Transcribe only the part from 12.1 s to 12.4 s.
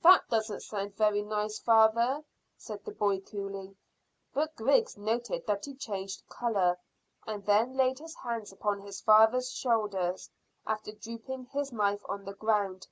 the